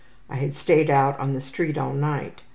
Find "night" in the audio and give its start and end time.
1.93-2.41